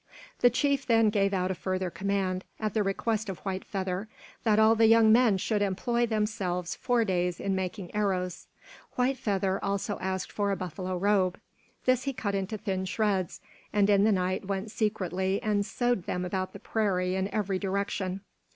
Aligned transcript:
The 0.39 0.49
chief 0.49 0.87
then 0.87 1.11
gave 1.11 1.31
out 1.31 1.51
a 1.51 1.53
further 1.53 1.91
command, 1.91 2.43
at 2.59 2.73
the 2.73 2.81
request 2.81 3.29
of 3.29 3.37
White 3.45 3.63
Feather, 3.63 4.07
that 4.43 4.57
all 4.57 4.73
the 4.73 4.87
young 4.87 5.11
men 5.11 5.37
should 5.37 5.61
employ 5.61 6.07
themselves 6.07 6.73
four 6.73 7.05
days 7.05 7.39
in 7.39 7.53
making 7.53 7.93
arrows. 7.93 8.47
White 8.95 9.19
Feather 9.19 9.63
also 9.63 9.99
asked 10.01 10.31
for 10.31 10.49
a 10.51 10.55
buffalo 10.57 10.97
robe. 10.97 11.39
This 11.85 12.05
he 12.05 12.13
cut 12.13 12.33
into 12.33 12.57
thin 12.57 12.85
shreds, 12.85 13.41
and 13.71 13.91
in 13.91 14.03
the 14.03 14.11
night 14.11 14.45
went 14.45 14.71
secretly 14.71 15.39
and 15.43 15.63
sowed 15.63 16.05
them 16.07 16.25
about 16.25 16.53
the 16.53 16.59
prairie 16.59 17.13
in 17.13 17.31
every 17.31 17.59
direction. 17.59 18.21